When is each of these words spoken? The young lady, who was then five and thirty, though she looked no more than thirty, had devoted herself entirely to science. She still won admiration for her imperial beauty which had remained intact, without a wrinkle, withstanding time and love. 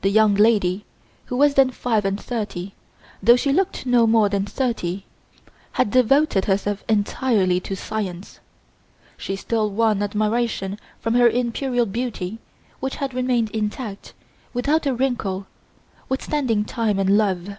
The 0.00 0.10
young 0.10 0.34
lady, 0.34 0.84
who 1.26 1.36
was 1.36 1.54
then 1.54 1.70
five 1.70 2.04
and 2.04 2.20
thirty, 2.20 2.74
though 3.22 3.36
she 3.36 3.52
looked 3.52 3.86
no 3.86 4.04
more 4.04 4.28
than 4.28 4.44
thirty, 4.46 5.04
had 5.78 5.92
devoted 5.92 6.46
herself 6.46 6.82
entirely 6.88 7.60
to 7.60 7.76
science. 7.76 8.40
She 9.16 9.36
still 9.36 9.70
won 9.70 10.02
admiration 10.02 10.80
for 10.98 11.12
her 11.12 11.28
imperial 11.30 11.86
beauty 11.86 12.40
which 12.80 12.96
had 12.96 13.14
remained 13.14 13.50
intact, 13.52 14.12
without 14.52 14.86
a 14.86 14.92
wrinkle, 14.96 15.46
withstanding 16.08 16.64
time 16.64 16.98
and 16.98 17.16
love. 17.16 17.50